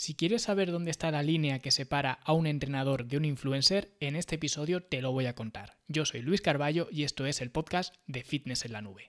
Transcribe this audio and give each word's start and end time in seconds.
Si 0.00 0.14
quieres 0.14 0.42
saber 0.42 0.70
dónde 0.70 0.92
está 0.92 1.10
la 1.10 1.24
línea 1.24 1.58
que 1.58 1.72
separa 1.72 2.20
a 2.24 2.32
un 2.32 2.46
entrenador 2.46 3.06
de 3.06 3.16
un 3.16 3.24
influencer, 3.24 3.96
en 3.98 4.14
este 4.14 4.36
episodio 4.36 4.80
te 4.80 5.02
lo 5.02 5.10
voy 5.10 5.26
a 5.26 5.34
contar. 5.34 5.76
Yo 5.88 6.04
soy 6.04 6.22
Luis 6.22 6.40
Carballo 6.40 6.86
y 6.92 7.02
esto 7.02 7.26
es 7.26 7.40
el 7.40 7.50
podcast 7.50 7.92
de 8.06 8.22
Fitness 8.22 8.64
en 8.64 8.74
la 8.74 8.80
Nube. 8.80 9.08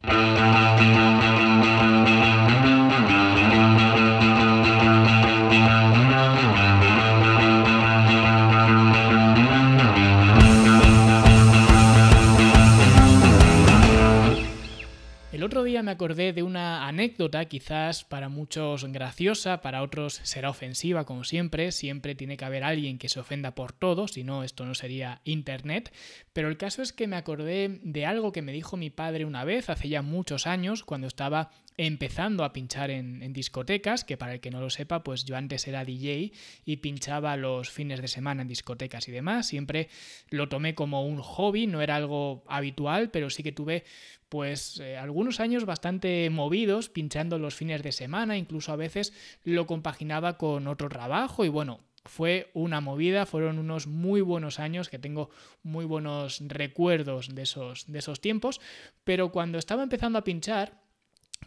Me 15.69 15.91
acordé 15.91 16.33
de 16.33 16.43
una 16.43 16.87
anécdota, 16.87 17.45
quizás 17.45 18.03
para 18.03 18.27
muchos 18.27 18.83
graciosa, 18.85 19.61
para 19.61 19.83
otros 19.83 20.19
será 20.23 20.49
ofensiva, 20.49 21.05
como 21.05 21.23
siempre. 21.23 21.71
Siempre 21.71 22.15
tiene 22.15 22.37
que 22.37 22.45
haber 22.45 22.63
alguien 22.63 22.97
que 22.97 23.07
se 23.07 23.19
ofenda 23.19 23.55
por 23.55 23.71
todo, 23.71 24.07
si 24.07 24.23
no, 24.23 24.43
esto 24.43 24.65
no 24.65 24.73
sería 24.73 25.21
Internet. 25.23 25.93
Pero 26.33 26.49
el 26.49 26.57
caso 26.57 26.81
es 26.81 26.91
que 26.91 27.07
me 27.07 27.15
acordé 27.15 27.79
de 27.83 28.05
algo 28.05 28.31
que 28.31 28.41
me 28.41 28.51
dijo 28.51 28.77
mi 28.77 28.89
padre 28.89 29.25
una 29.25 29.43
vez, 29.43 29.69
hace 29.69 29.89
ya 29.89 30.01
muchos 30.01 30.47
años, 30.47 30.83
cuando 30.83 31.07
estaba 31.07 31.51
empezando 31.81 32.43
a 32.43 32.51
pinchar 32.51 32.91
en, 32.91 33.31
discotecas, 33.31 34.03
que 34.03 34.17
para 34.17 34.33
el 34.33 34.41
que 34.41 34.51
no 34.51 34.59
lo 34.59 34.69
sepa, 34.69 35.01
pues 35.01 35.23
yo 35.23 35.37
antes 35.37 35.65
era 35.65 35.85
DJ 35.85 36.33
y 36.65 36.77
pinchaba 36.77 37.37
los 37.37 37.69
fines 37.69 38.01
de 38.01 38.09
semana 38.09 38.41
en 38.41 38.49
discotecas 38.49 39.07
y 39.07 39.13
demás. 39.13 39.47
Siempre 39.47 39.87
lo 40.29 40.49
tomé 40.49 40.75
como 40.75 41.05
un 41.05 41.21
hobby, 41.21 41.67
no 41.67 41.81
era 41.81 41.95
algo 41.95 42.43
habitual, 42.47 43.11
pero 43.11 43.29
sí 43.29 43.43
que 43.43 43.53
tuve 43.53 43.85
pues 44.27 44.81
eh, 44.81 44.97
algunos 44.97 45.39
años 45.39 45.63
bastante 45.63 46.29
movidos, 46.29 46.89
pinchando 46.89 47.39
los 47.39 47.55
fines 47.55 47.81
de 47.81 47.93
semana, 47.93 48.37
incluso 48.37 48.73
a 48.73 48.75
veces 48.75 49.13
lo 49.45 49.65
compaginaba 49.65 50.37
con 50.37 50.67
otro 50.67 50.89
trabajo 50.89 51.45
y 51.45 51.49
bueno, 51.49 51.79
fue 52.03 52.51
una 52.53 52.81
movida, 52.81 53.25
fueron 53.25 53.57
unos 53.57 53.87
muy 53.87 54.19
buenos 54.19 54.59
años 54.59 54.89
que 54.89 54.99
tengo 54.99 55.29
muy 55.63 55.85
buenos 55.85 56.41
recuerdos 56.45 57.33
de 57.33 57.43
esos, 57.43 57.85
de 57.87 57.99
esos 57.99 58.19
tiempos, 58.19 58.59
pero 59.05 59.31
cuando 59.31 59.57
estaba 59.57 59.83
empezando 59.83 60.19
a 60.19 60.25
pinchar, 60.25 60.88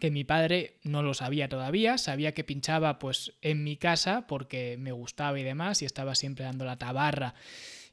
que 0.03 0.11
mi 0.11 0.25
padre 0.25 0.75
no 0.83 1.01
lo 1.01 1.13
sabía 1.13 1.47
todavía, 1.47 1.97
sabía 1.97 2.33
que 2.33 2.43
pinchaba 2.43 2.99
pues 2.99 3.31
en 3.41 3.63
mi 3.63 3.77
casa 3.77 4.27
porque 4.27 4.75
me 4.77 4.91
gustaba 4.91 5.39
y 5.39 5.43
demás 5.43 5.81
y 5.81 5.85
estaba 5.85 6.13
siempre 6.13 6.43
dando 6.43 6.65
la 6.65 6.77
tabarra 6.77 7.35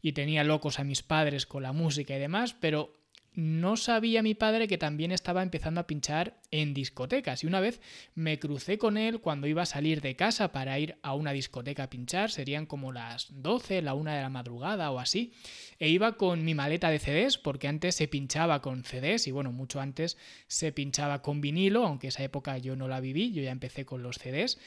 y 0.03 0.11
tenía 0.11 0.43
locos 0.43 0.81
a 0.81 0.83
mis 0.83 1.05
padres 1.05 1.47
con 1.47 1.63
la 1.63 1.73
música 1.73 2.17
y 2.17 2.19
demás, 2.19 2.57
pero 2.59 3.00
no 3.35 3.77
sabía 3.77 4.23
mi 4.23 4.35
padre 4.35 4.67
que 4.67 4.79
también 4.79 5.13
estaba 5.13 5.43
empezando 5.43 5.81
a 5.81 5.87
pinchar 5.87 6.37
en 6.51 6.75
discotecas. 6.75 7.45
Y 7.45 7.47
una 7.47 7.61
vez 7.61 7.81
me 8.15 8.39
crucé 8.39 8.79
con 8.79 8.97
él 8.97 9.21
cuando 9.21 9.47
iba 9.47 9.63
a 9.63 9.67
salir 9.67 10.01
de 10.01 10.17
casa 10.17 10.53
para 10.53 10.79
ir 10.79 10.97
a 11.03 11.15
una 11.15 11.33
discoteca 11.33 11.85
a 11.85 11.91
pinchar, 11.91 12.31
serían 12.31 12.67
como 12.67 12.93
las 12.93 13.29
12, 13.31 13.83
la 13.83 13.95
1 13.95 14.11
de 14.11 14.21
la 14.23 14.31
madrugada 14.31 14.91
o 14.91 14.99
así, 14.99 15.33
e 15.79 15.89
iba 15.89 16.17
con 16.17 16.45
mi 16.45 16.55
maleta 16.55 16.91
de 16.91 16.99
CDs 16.99 17.39
porque 17.39 17.69
antes 17.69 17.95
se 17.95 18.09
pinchaba 18.09 18.61
con 18.61 18.85
CDs 18.85 19.27
y 19.27 19.31
bueno, 19.31 19.53
mucho 19.53 19.81
antes 19.81 20.19
se 20.49 20.73
pinchaba 20.73 21.23
con 21.23 21.41
vinilo, 21.41 21.87
aunque 21.87 22.09
esa 22.09 22.25
época 22.25 22.59
yo 22.59 22.77
no 22.77 22.89
la 22.89 23.01
viví, 23.01 23.33
yo 23.33 23.43
ya 23.43 23.53
empecé 23.53 23.85
con 23.85 24.03
los 24.03 24.17
CDs 24.17 24.59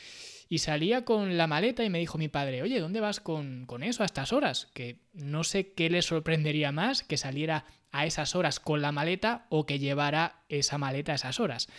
y 0.50 0.60
salía 0.60 1.06
con 1.06 1.38
la 1.38 1.48
maleta 1.48 1.84
y 1.84 1.90
me 1.90 2.00
dijo 2.00 2.18
mi 2.18 2.28
padre, 2.28 2.62
oye, 2.62 2.80
¿dónde 2.80 3.00
vas 3.00 3.20
con, 3.20 3.66
con, 3.66 3.84
eso 3.84 4.04
a 4.04 4.06
estas 4.06 4.34
horas? 4.34 4.70
Que 4.74 5.00
no 5.14 5.44
sé 5.44 5.74
qué 5.74 5.90
le 5.90 6.02
sorprendería 6.02 6.72
más 6.72 7.04
que 7.04 7.18
saliera 7.18 7.66
a 7.92 8.06
esas 8.06 8.36
horas 8.36 8.60
con 8.60 8.82
la 8.82 8.92
maleta 8.92 9.46
o 9.50 9.66
que 9.66 9.80
llevara 9.80 10.44
esa 10.50 10.78
maleta 10.78 11.12
a 11.14 11.16
esas 11.16 11.40
horas. 11.40 11.70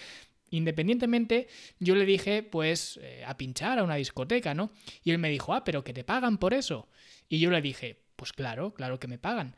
Independientemente, 0.50 1.48
yo 1.80 1.96
le 1.96 2.06
dije, 2.06 2.42
pues, 2.44 3.00
eh, 3.02 3.24
a 3.26 3.36
pinchar 3.36 3.78
a 3.78 3.82
una 3.82 3.96
discoteca, 3.96 4.54
¿no? 4.54 4.70
Y 5.02 5.10
él 5.10 5.18
me 5.18 5.28
dijo, 5.28 5.52
ah, 5.52 5.64
pero 5.64 5.82
que 5.82 5.92
te 5.92 6.04
pagan 6.04 6.38
por 6.38 6.54
eso. 6.54 6.88
Y 7.28 7.40
yo 7.40 7.50
le 7.50 7.60
dije, 7.60 8.04
pues 8.14 8.32
claro, 8.32 8.72
claro 8.74 9.00
que 9.00 9.08
me 9.08 9.18
pagan. 9.18 9.56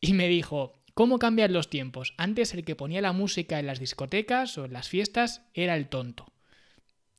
Y 0.00 0.12
me 0.12 0.28
dijo, 0.28 0.74
¿cómo 0.94 1.18
cambian 1.18 1.52
los 1.52 1.70
tiempos? 1.70 2.14
Antes 2.16 2.54
el 2.54 2.64
que 2.64 2.76
ponía 2.76 3.00
la 3.00 3.12
música 3.12 3.58
en 3.58 3.66
las 3.66 3.80
discotecas 3.80 4.56
o 4.58 4.64
en 4.64 4.72
las 4.72 4.88
fiestas 4.88 5.42
era 5.54 5.74
el 5.74 5.88
tonto. 5.88 6.32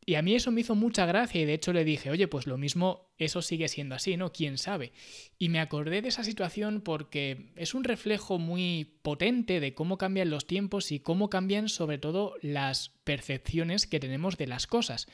Y 0.05 0.15
a 0.15 0.21
mí 0.21 0.33
eso 0.33 0.51
me 0.51 0.61
hizo 0.61 0.75
mucha 0.75 1.05
gracia 1.05 1.41
y 1.41 1.45
de 1.45 1.53
hecho 1.53 1.73
le 1.73 1.83
dije, 1.83 2.09
oye, 2.09 2.27
pues 2.27 2.47
lo 2.47 2.57
mismo, 2.57 3.11
eso 3.17 3.41
sigue 3.41 3.67
siendo 3.67 3.95
así, 3.95 4.17
¿no? 4.17 4.31
¿Quién 4.31 4.57
sabe? 4.57 4.91
Y 5.37 5.49
me 5.49 5.59
acordé 5.59 6.01
de 6.01 6.09
esa 6.09 6.23
situación 6.23 6.81
porque 6.81 7.51
es 7.55 7.73
un 7.73 7.83
reflejo 7.83 8.39
muy 8.39 8.95
potente 9.01 9.59
de 9.59 9.73
cómo 9.73 9.97
cambian 9.97 10.29
los 10.29 10.47
tiempos 10.47 10.91
y 10.91 10.99
cómo 10.99 11.29
cambian 11.29 11.69
sobre 11.69 11.97
todo 11.97 12.35
las 12.41 12.89
percepciones 13.03 13.85
que 13.85 13.99
tenemos 13.99 14.37
de 14.37 14.47
las 14.47 14.67
cosas. 14.67 15.07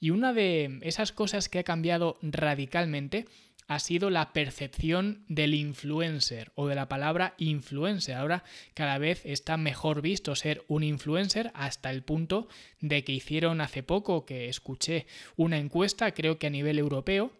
Y 0.00 0.10
una 0.10 0.32
de 0.32 0.80
esas 0.82 1.12
cosas 1.12 1.48
que 1.48 1.60
ha 1.60 1.64
cambiado 1.64 2.18
radicalmente 2.20 3.26
ha 3.66 3.78
sido 3.78 4.10
la 4.10 4.32
percepción 4.32 5.24
del 5.28 5.54
influencer 5.54 6.52
o 6.54 6.66
de 6.66 6.74
la 6.74 6.88
palabra 6.88 7.34
influencer. 7.38 8.16
Ahora 8.16 8.44
cada 8.74 8.98
vez 8.98 9.22
está 9.24 9.56
mejor 9.56 10.02
visto 10.02 10.34
ser 10.34 10.64
un 10.68 10.82
influencer 10.82 11.50
hasta 11.54 11.90
el 11.90 12.02
punto 12.02 12.48
de 12.80 13.04
que 13.04 13.12
hicieron 13.12 13.60
hace 13.60 13.82
poco 13.82 14.26
que 14.26 14.48
escuché 14.48 15.06
una 15.36 15.58
encuesta, 15.58 16.12
creo 16.12 16.38
que 16.38 16.46
a 16.46 16.50
nivel 16.50 16.78
europeo, 16.78 17.32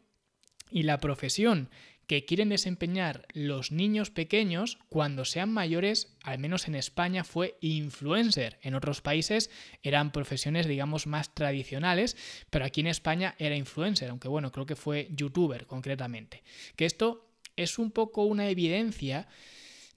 y 0.71 0.83
la 0.83 0.99
profesión 0.99 1.69
que 2.07 2.25
quieren 2.25 2.49
desempeñar 2.49 3.27
los 3.33 3.73
niños 3.73 4.11
pequeños 4.11 4.79
cuando 4.89 5.25
sean 5.25 5.53
mayores, 5.53 6.17
al 6.23 6.39
menos 6.39 6.69
en 6.69 6.75
España 6.75 7.25
fue 7.25 7.57
influencer. 7.61 8.59
En 8.63 8.75
otros 8.75 9.01
países 9.01 9.51
eran 9.83 10.13
profesiones, 10.13 10.67
digamos, 10.67 11.07
más 11.07 11.35
tradicionales, 11.35 12.17
pero 12.51 12.65
aquí 12.65 12.81
en 12.81 12.89
España 12.89 13.35
era 13.39 13.57
influencer, 13.57 14.11
aunque 14.11 14.29
bueno, 14.29 14.53
creo 14.53 14.67
que 14.67 14.77
fue 14.77 15.09
youtuber 15.11 15.67
concretamente. 15.67 16.43
Que 16.77 16.85
esto 16.85 17.31
es 17.57 17.79
un 17.79 17.91
poco 17.91 18.25
una 18.25 18.49
evidencia 18.49 19.29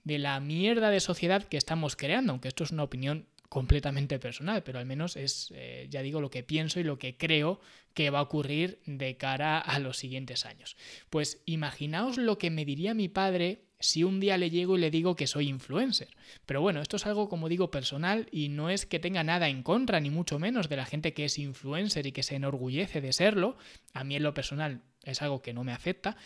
de 0.04 0.18
la 0.18 0.40
mierda 0.40 0.90
de 0.90 1.00
sociedad 1.00 1.42
que 1.44 1.56
estamos 1.56 1.96
creando, 1.96 2.32
aunque 2.32 2.48
esto 2.48 2.64
es 2.64 2.70
una 2.70 2.84
opinión 2.84 3.26
completamente 3.48 4.18
personal, 4.18 4.62
pero 4.62 4.78
al 4.78 4.86
menos 4.86 5.16
es, 5.16 5.52
eh, 5.54 5.86
ya 5.90 6.02
digo, 6.02 6.20
lo 6.20 6.30
que 6.30 6.42
pienso 6.42 6.80
y 6.80 6.84
lo 6.84 6.98
que 6.98 7.16
creo 7.16 7.60
que 7.94 8.10
va 8.10 8.18
a 8.18 8.22
ocurrir 8.22 8.80
de 8.86 9.16
cara 9.16 9.58
a 9.58 9.78
los 9.78 9.96
siguientes 9.96 10.44
años. 10.44 10.76
Pues 11.10 11.42
imaginaos 11.46 12.18
lo 12.18 12.38
que 12.38 12.50
me 12.50 12.64
diría 12.64 12.94
mi 12.94 13.08
padre 13.08 13.64
si 13.80 14.02
un 14.02 14.20
día 14.20 14.36
le 14.38 14.50
llego 14.50 14.76
y 14.76 14.80
le 14.80 14.90
digo 14.90 15.16
que 15.16 15.26
soy 15.26 15.48
influencer. 15.48 16.08
Pero 16.46 16.60
bueno, 16.60 16.82
esto 16.82 16.96
es 16.96 17.06
algo, 17.06 17.28
como 17.28 17.48
digo, 17.48 17.70
personal 17.70 18.28
y 18.32 18.48
no 18.48 18.70
es 18.70 18.86
que 18.86 18.98
tenga 18.98 19.22
nada 19.22 19.48
en 19.48 19.62
contra, 19.62 20.00
ni 20.00 20.10
mucho 20.10 20.38
menos 20.38 20.68
de 20.68 20.76
la 20.76 20.84
gente 20.84 21.14
que 21.14 21.24
es 21.24 21.38
influencer 21.38 22.06
y 22.06 22.12
que 22.12 22.22
se 22.22 22.36
enorgullece 22.36 23.00
de 23.00 23.12
serlo. 23.12 23.56
A 23.92 24.04
mí 24.04 24.16
en 24.16 24.24
lo 24.24 24.34
personal 24.34 24.82
es 25.04 25.22
algo 25.22 25.42
que 25.42 25.54
no 25.54 25.64
me 25.64 25.72
afecta, 25.72 26.16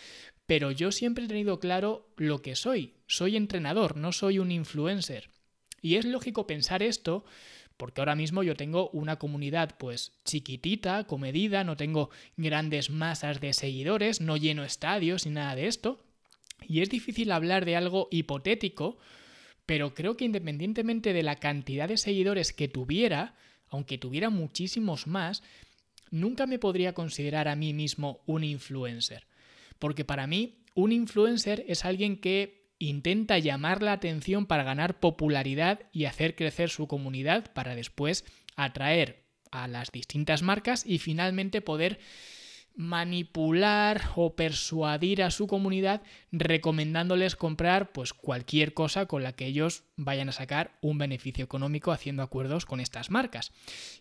pero 0.46 0.70
yo 0.70 0.92
siempre 0.92 1.24
he 1.24 1.28
tenido 1.28 1.60
claro 1.60 2.08
lo 2.16 2.42
que 2.42 2.56
soy. 2.56 2.94
Soy 3.06 3.36
entrenador, 3.36 3.96
no 3.96 4.12
soy 4.12 4.38
un 4.38 4.50
influencer. 4.50 5.30
Y 5.82 5.96
es 5.96 6.06
lógico 6.06 6.46
pensar 6.46 6.82
esto 6.82 7.24
porque 7.76 8.00
ahora 8.00 8.14
mismo 8.14 8.44
yo 8.44 8.54
tengo 8.54 8.90
una 8.90 9.18
comunidad 9.18 9.76
pues 9.76 10.12
chiquitita, 10.24 11.04
comedida, 11.04 11.64
no 11.64 11.76
tengo 11.76 12.10
grandes 12.36 12.90
masas 12.90 13.40
de 13.40 13.52
seguidores, 13.52 14.20
no 14.20 14.36
lleno 14.36 14.62
estadios 14.62 15.26
ni 15.26 15.32
nada 15.32 15.56
de 15.56 15.66
esto. 15.66 16.04
Y 16.68 16.80
es 16.80 16.90
difícil 16.90 17.32
hablar 17.32 17.64
de 17.64 17.74
algo 17.74 18.06
hipotético, 18.12 18.98
pero 19.66 19.94
creo 19.94 20.16
que 20.16 20.24
independientemente 20.24 21.12
de 21.12 21.24
la 21.24 21.36
cantidad 21.36 21.88
de 21.88 21.96
seguidores 21.96 22.52
que 22.52 22.68
tuviera, 22.68 23.34
aunque 23.68 23.98
tuviera 23.98 24.30
muchísimos 24.30 25.08
más, 25.08 25.42
nunca 26.12 26.46
me 26.46 26.60
podría 26.60 26.92
considerar 26.92 27.48
a 27.48 27.56
mí 27.56 27.72
mismo 27.72 28.22
un 28.26 28.44
influencer. 28.44 29.26
Porque 29.80 30.04
para 30.04 30.28
mí, 30.28 30.62
un 30.76 30.92
influencer 30.92 31.64
es 31.66 31.84
alguien 31.84 32.16
que 32.16 32.61
intenta 32.88 33.38
llamar 33.38 33.82
la 33.82 33.92
atención 33.92 34.46
para 34.46 34.64
ganar 34.64 34.98
popularidad 34.98 35.80
y 35.92 36.06
hacer 36.06 36.34
crecer 36.34 36.68
su 36.68 36.88
comunidad 36.88 37.52
para 37.52 37.74
después 37.74 38.24
atraer 38.56 39.24
a 39.50 39.68
las 39.68 39.92
distintas 39.92 40.42
marcas 40.42 40.84
y 40.84 40.98
finalmente 40.98 41.60
poder 41.60 42.00
manipular 42.74 44.02
o 44.16 44.34
persuadir 44.34 45.22
a 45.22 45.30
su 45.30 45.46
comunidad 45.46 46.02
recomendándoles 46.32 47.36
comprar 47.36 47.92
pues 47.92 48.12
cualquier 48.14 48.74
cosa 48.74 49.06
con 49.06 49.22
la 49.22 49.34
que 49.34 49.46
ellos 49.46 49.84
vayan 49.96 50.30
a 50.30 50.32
sacar 50.32 50.78
un 50.80 50.98
beneficio 50.98 51.44
económico 51.44 51.92
haciendo 51.92 52.22
acuerdos 52.22 52.64
con 52.64 52.80
estas 52.80 53.10
marcas. 53.10 53.52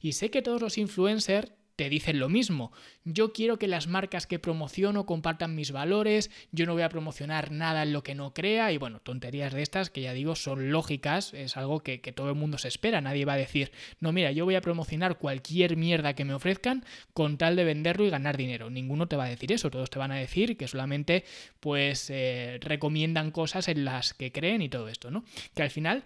Y 0.01 0.13
sé 0.13 0.31
que 0.31 0.41
todos 0.41 0.61
los 0.61 0.77
influencers 0.77 1.51
te 1.81 1.89
dicen 1.89 2.19
lo 2.19 2.29
mismo. 2.29 2.71
Yo 3.05 3.33
quiero 3.33 3.57
que 3.57 3.67
las 3.67 3.87
marcas 3.87 4.27
que 4.27 4.37
promociono 4.37 5.07
compartan 5.07 5.55
mis 5.55 5.71
valores, 5.71 6.29
yo 6.51 6.67
no 6.67 6.73
voy 6.73 6.83
a 6.83 6.89
promocionar 6.89 7.49
nada 7.49 7.81
en 7.81 7.91
lo 7.91 8.03
que 8.03 8.13
no 8.13 8.35
crea 8.35 8.71
y 8.71 8.77
bueno, 8.77 8.99
tonterías 8.99 9.51
de 9.51 9.63
estas 9.63 9.89
que 9.89 10.01
ya 10.01 10.13
digo 10.13 10.35
son 10.35 10.71
lógicas, 10.71 11.33
es 11.33 11.57
algo 11.57 11.79
que, 11.79 11.97
todo 11.97 12.29
el 12.29 12.35
mundo 12.35 12.59
se 12.59 12.67
espera, 12.67 13.01
nadie 13.01 13.25
va 13.25 13.33
a 13.33 13.37
decir, 13.37 13.71
no, 13.99 14.11
mira, 14.11 14.31
yo 14.31 14.45
voy 14.45 14.53
a 14.53 14.61
promocionar 14.61 15.17
cualquier 15.17 15.75
mierda 15.75 16.13
que 16.13 16.23
me 16.23 16.35
ofrezcan 16.35 16.85
con 17.13 17.39
tal 17.39 17.55
de 17.55 17.63
venderlo 17.63 18.05
y 18.05 18.11
ganar 18.11 18.37
dinero. 18.37 18.69
Ninguno 18.69 19.07
te 19.07 19.15
va 19.15 19.23
a 19.23 19.29
decir 19.29 19.51
eso, 19.51 19.71
todos 19.71 19.89
te 19.89 19.97
van 19.97 20.11
a 20.11 20.17
decir 20.17 20.57
que 20.57 20.67
solamente 20.67 21.25
pues 21.59 22.11
eh, 22.11 22.59
recomiendan 22.61 23.31
cosas 23.31 23.67
en 23.69 23.85
las 23.85 24.13
que 24.13 24.31
creen 24.31 24.61
y 24.61 24.69
todo 24.69 24.87
esto, 24.87 25.09
¿no? 25.09 25.23
Que 25.55 25.63
al 25.63 25.71
final 25.71 26.03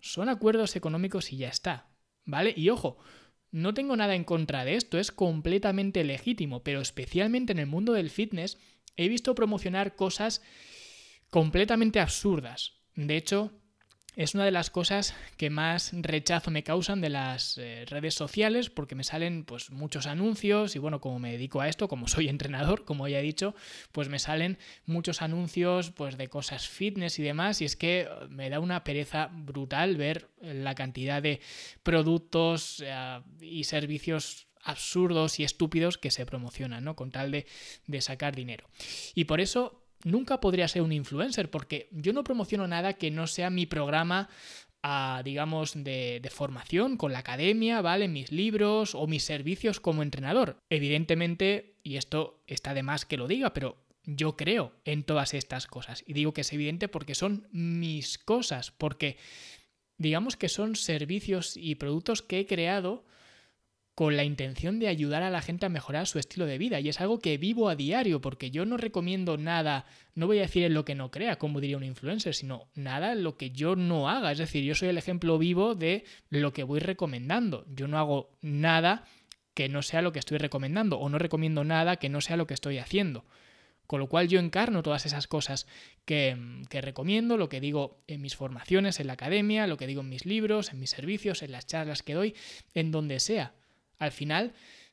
son 0.00 0.28
acuerdos 0.28 0.76
económicos 0.76 1.32
y 1.32 1.38
ya 1.38 1.48
está, 1.48 1.88
¿vale? 2.26 2.52
Y 2.54 2.68
ojo, 2.68 2.98
no 3.54 3.72
tengo 3.72 3.96
nada 3.96 4.16
en 4.16 4.24
contra 4.24 4.64
de 4.64 4.74
esto, 4.74 4.98
es 4.98 5.12
completamente 5.12 6.02
legítimo, 6.02 6.64
pero 6.64 6.80
especialmente 6.80 7.52
en 7.52 7.60
el 7.60 7.68
mundo 7.68 7.92
del 7.92 8.10
fitness 8.10 8.58
he 8.96 9.08
visto 9.08 9.36
promocionar 9.36 9.94
cosas 9.94 10.42
completamente 11.30 12.00
absurdas. 12.00 12.72
De 12.96 13.16
hecho, 13.16 13.52
es 14.16 14.34
una 14.34 14.44
de 14.44 14.50
las 14.50 14.70
cosas 14.70 15.14
que 15.36 15.50
más 15.50 15.90
rechazo 15.92 16.50
me 16.50 16.62
causan 16.62 17.00
de 17.00 17.08
las 17.08 17.58
eh, 17.58 17.84
redes 17.86 18.14
sociales 18.14 18.70
porque 18.70 18.94
me 18.94 19.04
salen 19.04 19.44
pues 19.44 19.70
muchos 19.70 20.06
anuncios 20.06 20.76
y 20.76 20.78
bueno, 20.78 21.00
como 21.00 21.18
me 21.18 21.32
dedico 21.32 21.60
a 21.60 21.68
esto, 21.68 21.88
como 21.88 22.06
soy 22.06 22.28
entrenador, 22.34 22.84
como 22.84 23.08
ya 23.08 23.18
he 23.18 23.22
dicho, 23.22 23.54
pues 23.92 24.08
me 24.08 24.18
salen 24.18 24.58
muchos 24.86 25.22
anuncios 25.22 25.90
pues 25.90 26.16
de 26.16 26.28
cosas 26.28 26.68
fitness 26.68 27.18
y 27.18 27.22
demás 27.22 27.60
y 27.60 27.64
es 27.64 27.76
que 27.76 28.02
eh, 28.02 28.08
me 28.28 28.50
da 28.50 28.60
una 28.60 28.84
pereza 28.84 29.30
brutal 29.32 29.96
ver 29.96 30.30
la 30.40 30.74
cantidad 30.74 31.22
de 31.22 31.40
productos 31.82 32.82
eh, 32.86 33.20
y 33.40 33.64
servicios 33.64 34.46
absurdos 34.62 35.40
y 35.40 35.44
estúpidos 35.44 35.98
que 35.98 36.10
se 36.10 36.24
promocionan, 36.24 36.84
¿no? 36.84 36.96
Con 36.96 37.10
tal 37.10 37.30
de, 37.30 37.46
de 37.86 38.00
sacar 38.00 38.34
dinero. 38.34 38.66
Y 39.14 39.24
por 39.24 39.42
eso 39.42 39.83
nunca 40.04 40.40
podría 40.40 40.68
ser 40.68 40.82
un 40.82 40.92
influencer 40.92 41.50
porque 41.50 41.88
yo 41.90 42.12
no 42.12 42.22
promociono 42.22 42.68
nada 42.68 42.92
que 42.92 43.10
no 43.10 43.26
sea 43.26 43.50
mi 43.50 43.66
programa 43.66 44.28
a, 44.82 45.22
digamos, 45.24 45.72
de, 45.74 46.20
de, 46.22 46.30
formación 46.30 46.96
con 46.96 47.12
la 47.12 47.20
academia, 47.20 47.80
¿vale? 47.80 48.06
Mis 48.06 48.30
libros 48.30 48.94
o 48.94 49.06
mis 49.06 49.24
servicios 49.24 49.80
como 49.80 50.02
entrenador. 50.02 50.58
Evidentemente, 50.68 51.78
y 51.82 51.96
esto 51.96 52.42
está 52.46 52.74
de 52.74 52.82
más 52.82 53.06
que 53.06 53.16
lo 53.16 53.26
diga, 53.26 53.54
pero 53.54 53.78
yo 54.04 54.36
creo 54.36 54.72
en 54.84 55.02
todas 55.02 55.34
estas 55.34 55.66
cosas. 55.66 56.04
Y 56.06 56.12
digo 56.12 56.32
que 56.32 56.42
es 56.42 56.52
evidente 56.52 56.88
porque 56.88 57.14
son 57.14 57.48
mis 57.50 58.18
cosas, 58.18 58.70
porque 58.70 59.16
digamos 59.96 60.36
que 60.36 60.48
son 60.48 60.76
servicios 60.76 61.56
y 61.56 61.76
productos 61.76 62.22
que 62.22 62.40
he 62.40 62.46
creado 62.46 63.04
con 63.94 64.16
la 64.16 64.24
intención 64.24 64.80
de 64.80 64.88
ayudar 64.88 65.22
a 65.22 65.30
la 65.30 65.40
gente 65.40 65.66
a 65.66 65.68
mejorar 65.68 66.06
su 66.06 66.18
estilo 66.18 66.46
de 66.46 66.58
vida. 66.58 66.80
Y 66.80 66.88
es 66.88 67.00
algo 67.00 67.20
que 67.20 67.38
vivo 67.38 67.68
a 67.68 67.76
diario, 67.76 68.20
porque 68.20 68.50
yo 68.50 68.66
no 68.66 68.76
recomiendo 68.76 69.36
nada, 69.36 69.86
no 70.14 70.26
voy 70.26 70.38
a 70.38 70.42
decir 70.42 70.64
en 70.64 70.74
lo 70.74 70.84
que 70.84 70.96
no 70.96 71.10
crea, 71.12 71.36
como 71.36 71.60
diría 71.60 71.76
un 71.76 71.84
influencer, 71.84 72.34
sino 72.34 72.68
nada 72.74 73.12
en 73.12 73.22
lo 73.22 73.36
que 73.36 73.50
yo 73.50 73.76
no 73.76 74.08
haga. 74.08 74.32
Es 74.32 74.38
decir, 74.38 74.64
yo 74.64 74.74
soy 74.74 74.88
el 74.88 74.98
ejemplo 74.98 75.38
vivo 75.38 75.76
de 75.76 76.04
lo 76.28 76.52
que 76.52 76.64
voy 76.64 76.80
recomendando. 76.80 77.64
Yo 77.68 77.86
no 77.86 77.98
hago 77.98 78.30
nada 78.42 79.04
que 79.54 79.68
no 79.68 79.82
sea 79.82 80.02
lo 80.02 80.10
que 80.12 80.18
estoy 80.18 80.38
recomendando, 80.38 80.98
o 80.98 81.08
no 81.08 81.18
recomiendo 81.18 81.62
nada 81.62 81.96
que 81.96 82.08
no 82.08 82.20
sea 82.20 82.36
lo 82.36 82.48
que 82.48 82.54
estoy 82.54 82.78
haciendo. 82.78 83.24
Con 83.86 84.00
lo 84.00 84.08
cual 84.08 84.26
yo 84.26 84.40
encarno 84.40 84.82
todas 84.82 85.06
esas 85.06 85.28
cosas 85.28 85.68
que, 86.04 86.36
que, 86.68 86.80
recomiendo, 86.80 87.36
lo 87.36 87.48
que 87.48 87.60
digo 87.60 88.02
en 88.08 88.22
mis 88.22 88.34
formaciones, 88.34 88.98
en 88.98 89.06
la 89.06 89.12
academia, 89.12 89.68
lo 89.68 89.76
que 89.76 89.86
digo 89.86 90.00
en 90.00 90.08
mis 90.08 90.26
libros, 90.26 90.72
en 90.72 90.80
mis 90.80 90.90
servicios, 90.90 91.42
en 91.42 91.52
las 91.52 91.66
charlas 91.66 92.02
que 92.02 92.14
doy, 92.14 92.34
en 92.72 92.90
donde 92.90 93.20
sea. 93.20 93.54
Al 93.98 94.12
final, 94.12 94.52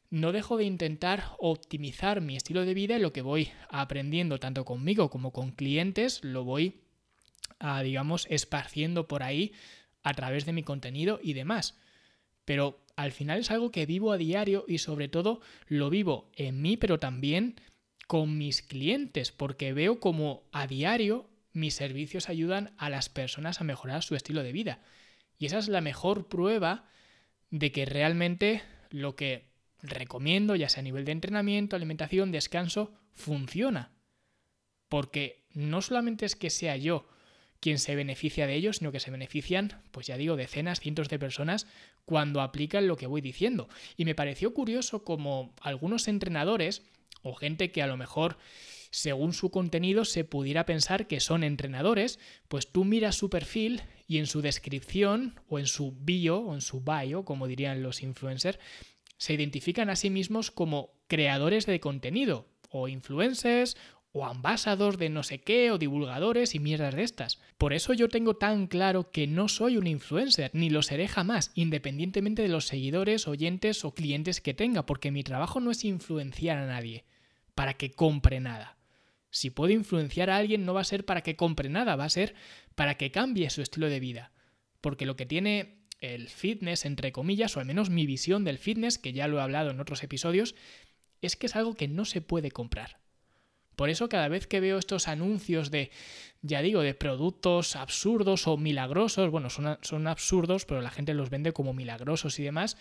no 0.09 0.31
dejo 0.31 0.57
de 0.57 0.65
intentar 0.65 1.23
optimizar 1.39 2.21
mi 2.21 2.35
estilo 2.35 2.65
de 2.65 2.73
vida 2.73 2.97
y 2.97 3.01
lo 3.01 3.13
que 3.13 3.21
voy 3.21 3.49
aprendiendo 3.69 4.39
tanto 4.39 4.65
conmigo 4.65 5.09
como 5.09 5.31
con 5.31 5.51
clientes 5.51 6.23
lo 6.23 6.43
voy, 6.43 6.81
a, 7.59 7.81
digamos, 7.81 8.27
esparciendo 8.29 9.07
por 9.07 9.23
ahí 9.23 9.53
a 10.03 10.13
través 10.13 10.45
de 10.45 10.53
mi 10.53 10.63
contenido 10.63 11.19
y 11.23 11.33
demás. 11.33 11.79
Pero 12.43 12.83
al 12.95 13.11
final 13.11 13.39
es 13.39 13.51
algo 13.51 13.71
que 13.71 13.85
vivo 13.85 14.11
a 14.11 14.17
diario 14.17 14.65
y 14.67 14.79
sobre 14.79 15.07
todo 15.07 15.41
lo 15.67 15.89
vivo 15.89 16.29
en 16.35 16.61
mí, 16.61 16.75
pero 16.75 16.99
también 16.99 17.55
con 18.07 18.37
mis 18.37 18.61
clientes, 18.61 19.31
porque 19.31 19.71
veo 19.71 19.99
como 19.99 20.43
a 20.51 20.67
diario 20.67 21.29
mis 21.53 21.73
servicios 21.73 22.29
ayudan 22.29 22.73
a 22.77 22.89
las 22.89 23.07
personas 23.07 23.61
a 23.61 23.63
mejorar 23.63 24.03
su 24.03 24.15
estilo 24.15 24.43
de 24.43 24.51
vida. 24.51 24.79
Y 25.37 25.45
esa 25.45 25.57
es 25.57 25.69
la 25.69 25.81
mejor 25.81 26.27
prueba 26.27 26.85
de 27.49 27.71
que 27.71 27.85
realmente 27.85 28.61
lo 28.91 29.15
que 29.15 29.49
recomiendo, 29.81 30.55
ya 30.55 30.69
sea 30.69 30.81
a 30.81 30.83
nivel 30.83 31.05
de 31.05 31.11
entrenamiento, 31.13 31.75
alimentación, 31.75 32.31
descanso, 32.31 32.93
funciona. 33.13 33.91
Porque 34.89 35.45
no 35.53 35.81
solamente 35.81 36.25
es 36.25 36.35
que 36.35 36.49
sea 36.49 36.77
yo 36.77 37.07
quien 37.59 37.79
se 37.79 37.95
beneficia 37.95 38.47
de 38.47 38.55
ello, 38.55 38.73
sino 38.73 38.91
que 38.91 38.99
se 38.99 39.11
benefician, 39.11 39.81
pues 39.91 40.07
ya 40.07 40.17
digo, 40.17 40.35
decenas, 40.35 40.79
cientos 40.79 41.09
de 41.09 41.19
personas 41.19 41.67
cuando 42.05 42.41
aplican 42.41 42.87
lo 42.87 42.97
que 42.97 43.07
voy 43.07 43.21
diciendo. 43.21 43.69
Y 43.97 44.05
me 44.05 44.15
pareció 44.15 44.53
curioso 44.53 45.03
como 45.03 45.53
algunos 45.61 46.07
entrenadores 46.07 46.83
o 47.21 47.35
gente 47.35 47.71
que 47.71 47.83
a 47.83 47.87
lo 47.87 47.97
mejor 47.97 48.37
según 48.91 49.33
su 49.33 49.49
contenido 49.49 50.05
se 50.05 50.23
pudiera 50.25 50.65
pensar 50.65 51.07
que 51.07 51.19
son 51.19 51.43
entrenadores, 51.43 52.19
pues 52.47 52.71
tú 52.71 52.85
miras 52.85 53.15
su 53.15 53.29
perfil 53.29 53.81
y 54.05 54.19
en 54.19 54.27
su 54.27 54.41
descripción 54.41 55.39
o 55.47 55.57
en 55.57 55.65
su 55.65 55.93
bio 55.93 56.39
o 56.39 56.53
en 56.53 56.61
su 56.61 56.81
bio, 56.81 57.23
como 57.23 57.47
dirían 57.47 57.81
los 57.81 58.03
influencers, 58.03 58.59
se 59.17 59.33
identifican 59.33 59.89
a 59.89 59.95
sí 59.95 60.09
mismos 60.09 60.51
como 60.51 60.91
creadores 61.07 61.65
de 61.65 61.79
contenido 61.79 62.47
o 62.69 62.87
influencers 62.87 63.77
o 64.13 64.25
ambasadores 64.25 64.99
de 64.99 65.09
no 65.09 65.23
sé 65.23 65.39
qué 65.39 65.71
o 65.71 65.77
divulgadores 65.77 66.53
y 66.53 66.59
mierdas 66.59 66.95
de 66.95 67.03
estas. 67.03 67.39
Por 67.57 67.71
eso 67.71 67.93
yo 67.93 68.09
tengo 68.09 68.35
tan 68.35 68.67
claro 68.67 69.09
que 69.09 69.25
no 69.25 69.47
soy 69.47 69.77
un 69.77 69.87
influencer, 69.87 70.51
ni 70.53 70.69
lo 70.69 70.81
seré 70.81 71.07
jamás, 71.07 71.51
independientemente 71.55 72.41
de 72.41 72.49
los 72.49 72.65
seguidores, 72.65 73.27
oyentes 73.27 73.85
o 73.85 73.93
clientes 73.93 74.41
que 74.41 74.53
tenga, 74.53 74.85
porque 74.85 75.11
mi 75.11 75.23
trabajo 75.23 75.61
no 75.61 75.71
es 75.71 75.85
influenciar 75.85 76.57
a 76.57 76.67
nadie 76.67 77.05
para 77.55 77.75
que 77.75 77.91
compre 77.91 78.39
nada. 78.39 78.77
Si 79.31 79.49
puedo 79.49 79.71
influenciar 79.71 80.29
a 80.29 80.37
alguien 80.37 80.65
no 80.65 80.73
va 80.73 80.81
a 80.81 80.85
ser 80.85 81.05
para 81.05 81.21
que 81.21 81.35
compre 81.35 81.69
nada, 81.69 81.95
va 81.95 82.03
a 82.03 82.09
ser 82.09 82.35
para 82.75 82.95
que 82.95 83.11
cambie 83.11 83.49
su 83.49 83.61
estilo 83.61 83.89
de 83.89 83.99
vida. 83.99 84.31
Porque 84.81 85.05
lo 85.05 85.15
que 85.15 85.25
tiene 85.25 85.81
el 85.99 86.29
fitness, 86.29 86.85
entre 86.85 87.11
comillas, 87.11 87.55
o 87.55 87.59
al 87.59 87.65
menos 87.65 87.89
mi 87.89 88.05
visión 88.05 88.43
del 88.43 88.57
fitness, 88.57 88.97
que 88.97 89.13
ya 89.13 89.27
lo 89.27 89.37
he 89.37 89.41
hablado 89.41 89.71
en 89.71 89.79
otros 89.79 90.03
episodios, 90.03 90.55
es 91.21 91.35
que 91.35 91.45
es 91.45 91.55
algo 91.55 91.75
que 91.75 91.87
no 91.87 92.05
se 92.05 92.21
puede 92.21 92.51
comprar. 92.51 92.99
Por 93.75 93.89
eso 93.89 94.09
cada 94.09 94.27
vez 94.27 94.47
que 94.47 94.59
veo 94.59 94.77
estos 94.77 95.07
anuncios 95.07 95.71
de, 95.71 95.91
ya 96.41 96.61
digo, 96.61 96.81
de 96.81 96.93
productos 96.93 97.75
absurdos 97.75 98.47
o 98.47 98.57
milagrosos, 98.57 99.29
bueno, 99.31 99.49
son, 99.49 99.77
son 99.81 100.07
absurdos, 100.07 100.65
pero 100.65 100.81
la 100.81 100.91
gente 100.91 101.13
los 101.13 101.29
vende 101.29 101.53
como 101.53 101.73
milagrosos 101.73 102.37
y 102.39 102.43
demás, 102.43 102.77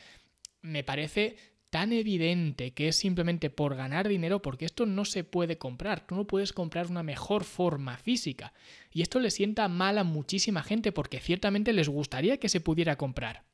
me 0.62 0.82
parece 0.82 1.36
tan 1.70 1.92
evidente 1.92 2.72
que 2.72 2.88
es 2.88 2.96
simplemente 2.96 3.48
por 3.48 3.76
ganar 3.76 4.08
dinero 4.08 4.42
porque 4.42 4.64
esto 4.64 4.86
no 4.86 5.04
se 5.04 5.24
puede 5.24 5.56
comprar. 5.56 6.06
Tú 6.06 6.16
no 6.16 6.26
puedes 6.26 6.52
comprar 6.52 6.88
una 6.88 7.02
mejor 7.04 7.44
forma 7.44 7.96
física. 7.96 8.52
Y 8.92 9.02
esto 9.02 9.20
le 9.20 9.30
sienta 9.30 9.68
mal 9.68 9.96
a 9.98 10.04
muchísima 10.04 10.62
gente 10.62 10.92
porque 10.92 11.20
ciertamente 11.20 11.72
les 11.72 11.88
gustaría 11.88 12.38
que 12.38 12.48
se 12.48 12.60
pudiera 12.60 12.96
comprar. 12.96 13.44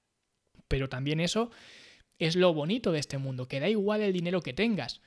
Pero 0.67 0.89
también 0.89 1.21
eso 1.21 1.51
es 2.19 2.35
lo 2.37 2.55
bonito 2.55 2.91
de 2.93 2.99
este 2.99 3.19
mundo, 3.19 3.47
que 3.47 3.61
da 3.61 3.69
igual 3.69 4.01
el 4.01 4.13
dinero 4.13 4.41
que 4.41 4.55
tengas, 4.55 5.03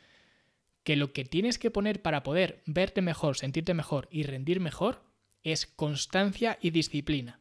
que 0.84 0.96
lo 0.96 1.12
que 1.12 1.26
tienes 1.26 1.58
que 1.58 1.72
poner 1.72 2.02
para 2.02 2.24
poder 2.24 2.62
verte 2.66 3.02
mejor, 3.02 3.36
sentirte 3.36 3.74
mejor 3.74 4.07
y 4.12 4.24
rendir 4.24 4.60
mejor 4.60 5.04
es 5.44 5.66
constancia 5.66 6.60
y 6.62 6.69
disciplina. 6.69 7.40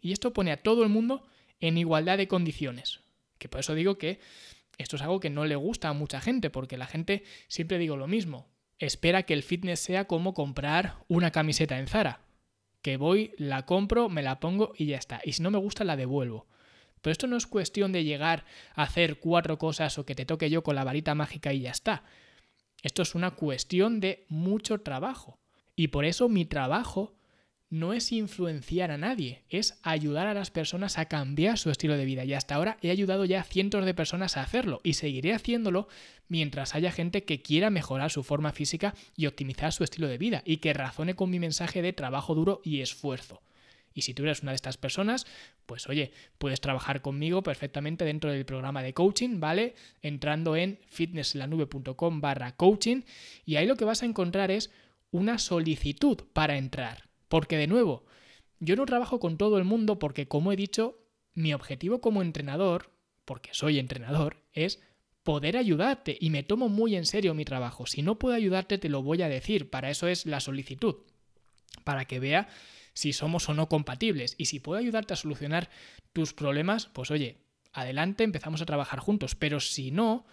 Y 0.00 0.12
esto 0.12 0.32
pone 0.32 0.52
a 0.52 0.62
todo 0.62 0.82
el 0.82 0.90
mundo 0.90 1.26
en 1.60 1.78
igualdad 1.78 2.18
de 2.18 2.28
condiciones. 2.28 3.00
Que 3.38 3.48
por 3.48 3.60
eso 3.60 3.74
digo 3.74 3.98
que 3.98 4.20
esto 4.78 4.96
es 4.96 5.02
algo 5.02 5.20
que 5.20 5.30
no 5.30 5.44
le 5.44 5.56
gusta 5.56 5.88
a 5.88 5.92
mucha 5.92 6.20
gente, 6.20 6.50
porque 6.50 6.78
la 6.78 6.86
gente, 6.86 7.24
siempre 7.48 7.78
digo 7.78 7.96
lo 7.96 8.06
mismo, 8.06 8.48
espera 8.78 9.24
que 9.24 9.34
el 9.34 9.42
fitness 9.42 9.80
sea 9.80 10.06
como 10.06 10.34
comprar 10.34 11.04
una 11.08 11.32
camiseta 11.32 11.78
en 11.78 11.88
Zara. 11.88 12.22
Que 12.80 12.96
voy, 12.96 13.32
la 13.36 13.66
compro, 13.66 14.08
me 14.08 14.22
la 14.22 14.38
pongo 14.38 14.72
y 14.76 14.86
ya 14.86 14.96
está. 14.96 15.20
Y 15.24 15.32
si 15.32 15.42
no 15.42 15.50
me 15.50 15.58
gusta, 15.58 15.82
la 15.82 15.96
devuelvo. 15.96 16.46
Pero 17.02 17.12
esto 17.12 17.26
no 17.26 17.36
es 17.36 17.46
cuestión 17.46 17.90
de 17.92 18.04
llegar 18.04 18.44
a 18.74 18.84
hacer 18.84 19.18
cuatro 19.18 19.58
cosas 19.58 19.98
o 19.98 20.06
que 20.06 20.14
te 20.14 20.24
toque 20.24 20.48
yo 20.48 20.62
con 20.62 20.76
la 20.76 20.84
varita 20.84 21.14
mágica 21.14 21.52
y 21.52 21.60
ya 21.60 21.70
está. 21.70 22.04
Esto 22.82 23.02
es 23.02 23.16
una 23.16 23.32
cuestión 23.32 23.98
de 23.98 24.24
mucho 24.28 24.80
trabajo. 24.80 25.40
Y 25.74 25.88
por 25.88 26.04
eso 26.04 26.28
mi 26.28 26.44
trabajo 26.44 27.17
no 27.70 27.92
es 27.92 28.12
influenciar 28.12 28.90
a 28.90 28.98
nadie, 28.98 29.42
es 29.50 29.78
ayudar 29.82 30.26
a 30.26 30.34
las 30.34 30.50
personas 30.50 30.96
a 30.98 31.06
cambiar 31.06 31.58
su 31.58 31.70
estilo 31.70 31.96
de 31.96 32.06
vida. 32.06 32.24
Y 32.24 32.32
hasta 32.32 32.54
ahora 32.54 32.78
he 32.80 32.90
ayudado 32.90 33.24
ya 33.24 33.40
a 33.40 33.44
cientos 33.44 33.84
de 33.84 33.94
personas 33.94 34.36
a 34.36 34.42
hacerlo 34.42 34.80
y 34.82 34.94
seguiré 34.94 35.34
haciéndolo 35.34 35.88
mientras 36.28 36.74
haya 36.74 36.90
gente 36.90 37.24
que 37.24 37.42
quiera 37.42 37.70
mejorar 37.70 38.10
su 38.10 38.22
forma 38.22 38.52
física 38.52 38.94
y 39.16 39.26
optimizar 39.26 39.72
su 39.72 39.84
estilo 39.84 40.08
de 40.08 40.18
vida 40.18 40.42
y 40.46 40.58
que 40.58 40.72
razone 40.72 41.14
con 41.14 41.30
mi 41.30 41.38
mensaje 41.38 41.82
de 41.82 41.92
trabajo 41.92 42.34
duro 42.34 42.60
y 42.64 42.80
esfuerzo. 42.80 43.42
Y 43.92 44.02
si 44.02 44.14
tú 44.14 44.22
eres 44.22 44.42
una 44.42 44.52
de 44.52 44.56
estas 44.56 44.76
personas, 44.76 45.26
pues 45.66 45.88
oye, 45.88 46.12
puedes 46.38 46.60
trabajar 46.60 47.02
conmigo 47.02 47.42
perfectamente 47.42 48.04
dentro 48.04 48.30
del 48.30 48.46
programa 48.46 48.82
de 48.82 48.94
coaching, 48.94 49.40
¿vale? 49.40 49.74
Entrando 50.02 50.56
en 50.56 50.78
fitnesslanube.com 50.86 52.20
barra 52.20 52.52
coaching 52.52 53.02
y 53.44 53.56
ahí 53.56 53.66
lo 53.66 53.76
que 53.76 53.84
vas 53.84 54.02
a 54.02 54.06
encontrar 54.06 54.50
es 54.50 54.70
una 55.10 55.38
solicitud 55.38 56.18
para 56.32 56.56
entrar. 56.56 57.07
Porque 57.28 57.56
de 57.56 57.66
nuevo, 57.66 58.04
yo 58.60 58.76
no 58.76 58.86
trabajo 58.86 59.20
con 59.20 59.36
todo 59.36 59.58
el 59.58 59.64
mundo 59.64 59.98
porque, 59.98 60.28
como 60.28 60.52
he 60.52 60.56
dicho, 60.56 60.98
mi 61.34 61.54
objetivo 61.54 62.00
como 62.00 62.22
entrenador, 62.22 62.90
porque 63.24 63.50
soy 63.52 63.78
entrenador, 63.78 64.42
es 64.52 64.80
poder 65.22 65.56
ayudarte 65.56 66.16
y 66.18 66.30
me 66.30 66.42
tomo 66.42 66.68
muy 66.68 66.96
en 66.96 67.04
serio 67.04 67.34
mi 67.34 67.44
trabajo. 67.44 67.86
Si 67.86 68.02
no 68.02 68.18
puedo 68.18 68.34
ayudarte, 68.34 68.78
te 68.78 68.88
lo 68.88 69.02
voy 69.02 69.22
a 69.22 69.28
decir. 69.28 69.68
Para 69.68 69.90
eso 69.90 70.08
es 70.08 70.24
la 70.24 70.40
solicitud. 70.40 70.96
Para 71.84 72.06
que 72.06 72.18
vea 72.18 72.48
si 72.94 73.12
somos 73.12 73.48
o 73.48 73.54
no 73.54 73.68
compatibles. 73.68 74.34
Y 74.38 74.46
si 74.46 74.58
puedo 74.58 74.78
ayudarte 74.78 75.12
a 75.12 75.16
solucionar 75.16 75.68
tus 76.14 76.32
problemas, 76.32 76.86
pues 76.86 77.10
oye, 77.10 77.36
adelante, 77.72 78.24
empezamos 78.24 78.62
a 78.62 78.66
trabajar 78.66 79.00
juntos. 79.00 79.34
Pero 79.34 79.60
si 79.60 79.90
no, 79.90 80.24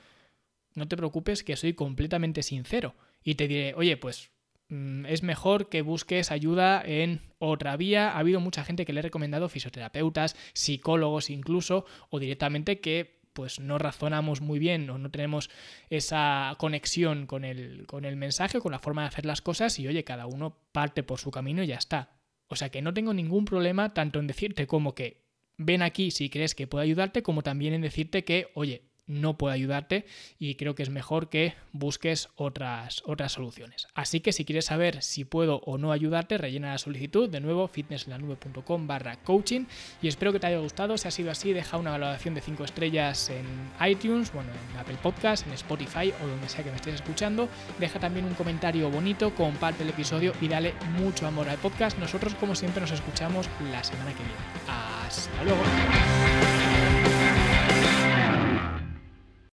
no 0.76 0.88
te 0.88 0.98
preocupes 0.98 1.44
que 1.44 1.58
soy 1.58 1.74
completamente 1.74 2.42
sincero 2.42 2.96
y 3.22 3.36
te 3.36 3.48
diré, 3.48 3.74
oye, 3.76 3.98
pues 3.98 4.32
es 4.70 5.24
mejor 5.24 5.70
que 5.70 5.82
busques 5.82 6.32
ayuda 6.32 6.82
en 6.84 7.22
otra 7.40 7.78
vía. 7.78 8.12
Ha 8.12 8.20
habido 8.20 8.40
mucha 8.40 8.64
gente 8.64 8.86
que 8.86 8.94
le 8.94 9.00
he 9.00 9.04
recomendado 9.04 9.50
fisioterapeutas, 9.50 10.36
psicólogos 10.54 11.30
incluso, 11.30 11.86
o 12.10 12.20
directamente 12.20 12.80
que 12.80 13.16
pues 13.34 13.60
no 13.60 13.78
razonamos 13.78 14.40
muy 14.40 14.60
bien 14.60 14.90
o 14.90 14.98
no 14.98 15.12
tenemos 15.12 15.50
esa 15.90 16.56
conexión 16.58 17.28
con 17.28 17.44
el, 17.44 17.86
con 17.86 18.06
el 18.06 18.16
mensaje, 18.16 18.62
con 18.62 18.72
la 18.72 18.80
forma 18.80 19.02
de 19.02 19.10
hacer 19.10 19.26
las 19.26 19.42
cosas 19.42 19.78
y 19.78 19.88
oye, 19.88 20.06
cada 20.06 20.26
uno 20.26 20.58
parte 20.72 21.04
por 21.04 21.20
su 21.20 21.32
camino 21.32 21.62
y 21.62 21.68
ya 21.68 21.76
está. 21.76 22.18
O 22.48 22.56
sea 22.56 22.70
que 22.70 22.82
no 22.82 22.94
tengo 22.94 23.14
ningún 23.14 23.44
problema 23.44 23.94
tanto 23.94 24.20
en 24.20 24.28
decirte 24.28 24.68
como 24.68 24.96
que 24.96 25.26
ven 25.58 25.82
aquí 25.82 26.12
si 26.12 26.30
crees 26.30 26.56
que 26.56 26.66
puedo 26.66 26.82
ayudarte, 26.82 27.24
como 27.24 27.44
también 27.44 27.74
en 27.74 27.82
decirte 27.82 28.24
que, 28.24 28.48
oye, 28.54 28.84
no 29.08 29.38
puedo 29.38 29.54
ayudarte 29.54 30.06
y 30.40 30.56
creo 30.56 30.76
que 30.76 30.84
es 30.84 30.90
mejor 30.90 31.30
que 31.30 31.54
busques 31.72 32.30
otras, 32.36 33.02
otras 33.06 33.32
soluciones. 33.34 33.88
Así 33.94 34.20
que 34.20 34.32
si 34.32 34.46
quieres 34.46 34.66
saber 34.66 35.02
si 35.02 35.26
puedo 35.26 35.58
o 35.66 35.78
no 35.78 35.92
ayudarte, 35.92 36.38
rellena 36.38 36.72
la 36.72 36.78
solicitud, 36.78 37.30
de 37.30 37.40
nuevo 37.40 37.68
fitnesslanube.com 37.68 38.88
barra 38.88 39.18
coaching 39.18 39.66
y 40.02 40.08
espero 40.08 40.34
que 40.34 40.40
te 40.40 40.48
haya 40.48 40.60
gustado, 40.60 40.98
si 40.98 41.08
ha 41.08 41.12
sido 41.12 41.32
así 41.32 41.54
deja 41.54 41.78
una 41.78 41.92
valoración 41.92 42.34
de 42.34 42.42
5 42.42 42.64
estrellas 42.64 43.30
en 43.30 43.46
iTunes, 43.86 44.32
bueno, 44.34 44.50
en 44.72 44.80
Apple 44.80 44.98
Podcast, 45.02 45.46
en 45.48 45.54
Spotify 45.54 46.14
o 46.24 46.28
donde 46.28 46.50
sea 46.50 46.64
que 46.64 46.70
me 46.70 46.76
estés 46.78 46.96
escuchando, 46.96 47.50
deja 47.80 48.00
también 48.00 48.26
un 48.26 48.34
comentario 48.34 48.90
bonito, 48.90 49.34
comparte 49.36 49.84
el 49.84 49.90
episodio 49.90 50.34
y 50.42 50.48
dale 50.48 50.74
mucho 51.00 51.28
amor 51.28 51.50
al 51.50 51.58
podcast, 51.58 51.98
nosotros 52.00 52.34
como 52.36 52.56
siempre 52.56 52.82
nos 52.82 52.92
escuchamos 52.92 53.48
la 53.72 53.84
semana 53.84 54.12
que 54.12 54.24
viene. 54.24 54.36
Hasta 54.68 55.44
luego. 55.44 56.65